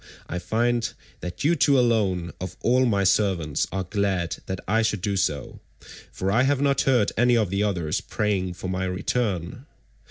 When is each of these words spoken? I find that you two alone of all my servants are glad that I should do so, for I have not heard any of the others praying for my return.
I 0.27 0.39
find 0.39 0.91
that 1.19 1.43
you 1.43 1.55
two 1.55 1.77
alone 1.79 2.31
of 2.41 2.57
all 2.61 2.87
my 2.87 3.03
servants 3.03 3.67
are 3.71 3.83
glad 3.83 4.37
that 4.47 4.59
I 4.67 4.81
should 4.81 5.01
do 5.01 5.15
so, 5.15 5.59
for 6.11 6.31
I 6.31 6.41
have 6.41 6.59
not 6.59 6.81
heard 6.89 7.11
any 7.17 7.37
of 7.37 7.51
the 7.51 7.61
others 7.61 8.01
praying 8.01 8.55
for 8.55 8.67
my 8.67 8.85
return. 8.85 9.67